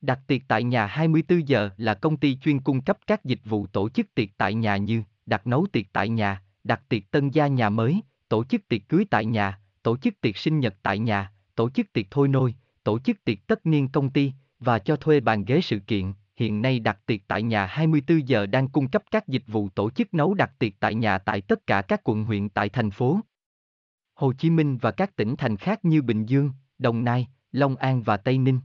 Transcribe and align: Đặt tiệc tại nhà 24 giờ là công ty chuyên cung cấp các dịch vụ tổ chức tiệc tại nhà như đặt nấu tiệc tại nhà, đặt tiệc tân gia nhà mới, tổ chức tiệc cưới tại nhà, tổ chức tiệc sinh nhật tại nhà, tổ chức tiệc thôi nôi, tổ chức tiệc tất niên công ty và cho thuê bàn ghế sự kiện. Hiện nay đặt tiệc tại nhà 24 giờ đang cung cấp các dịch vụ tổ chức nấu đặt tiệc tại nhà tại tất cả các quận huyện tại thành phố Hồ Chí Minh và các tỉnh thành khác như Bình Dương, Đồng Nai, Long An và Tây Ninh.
Đặt 0.00 0.20
tiệc 0.26 0.42
tại 0.48 0.64
nhà 0.64 0.86
24 0.86 1.48
giờ 1.48 1.70
là 1.76 1.94
công 1.94 2.16
ty 2.16 2.36
chuyên 2.36 2.60
cung 2.60 2.80
cấp 2.80 2.98
các 3.06 3.24
dịch 3.24 3.40
vụ 3.44 3.66
tổ 3.66 3.88
chức 3.88 4.14
tiệc 4.14 4.28
tại 4.36 4.54
nhà 4.54 4.76
như 4.76 5.02
đặt 5.26 5.46
nấu 5.46 5.66
tiệc 5.72 5.86
tại 5.92 6.08
nhà, 6.08 6.42
đặt 6.64 6.82
tiệc 6.88 7.10
tân 7.10 7.30
gia 7.30 7.46
nhà 7.46 7.70
mới, 7.70 8.00
tổ 8.28 8.44
chức 8.44 8.68
tiệc 8.68 8.88
cưới 8.88 9.04
tại 9.10 9.24
nhà, 9.24 9.60
tổ 9.82 9.96
chức 9.96 10.20
tiệc 10.20 10.36
sinh 10.36 10.60
nhật 10.60 10.74
tại 10.82 10.98
nhà, 10.98 11.32
tổ 11.54 11.70
chức 11.70 11.92
tiệc 11.92 12.06
thôi 12.10 12.28
nôi, 12.28 12.54
tổ 12.84 12.98
chức 12.98 13.24
tiệc 13.24 13.46
tất 13.46 13.66
niên 13.66 13.88
công 13.88 14.10
ty 14.10 14.32
và 14.60 14.78
cho 14.78 14.96
thuê 14.96 15.20
bàn 15.20 15.44
ghế 15.44 15.60
sự 15.60 15.78
kiện. 15.78 16.12
Hiện 16.36 16.62
nay 16.62 16.80
đặt 16.80 16.98
tiệc 17.06 17.20
tại 17.28 17.42
nhà 17.42 17.66
24 17.66 18.28
giờ 18.28 18.46
đang 18.46 18.68
cung 18.68 18.88
cấp 18.88 19.02
các 19.10 19.28
dịch 19.28 19.44
vụ 19.46 19.68
tổ 19.68 19.90
chức 19.90 20.14
nấu 20.14 20.34
đặt 20.34 20.52
tiệc 20.58 20.72
tại 20.80 20.94
nhà 20.94 21.18
tại 21.18 21.40
tất 21.40 21.66
cả 21.66 21.82
các 21.82 22.00
quận 22.04 22.24
huyện 22.24 22.48
tại 22.48 22.68
thành 22.68 22.90
phố 22.90 23.20
Hồ 24.14 24.32
Chí 24.32 24.50
Minh 24.50 24.78
và 24.78 24.90
các 24.90 25.16
tỉnh 25.16 25.36
thành 25.36 25.56
khác 25.56 25.84
như 25.84 26.02
Bình 26.02 26.26
Dương, 26.26 26.50
Đồng 26.78 27.04
Nai, 27.04 27.28
Long 27.52 27.76
An 27.76 28.02
và 28.02 28.16
Tây 28.16 28.38
Ninh. 28.38 28.60